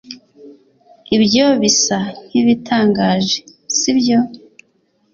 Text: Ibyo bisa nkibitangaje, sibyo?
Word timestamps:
Ibyo 1.15 1.45
bisa 1.61 1.99
nkibitangaje, 2.27 3.39
sibyo? 3.77 4.19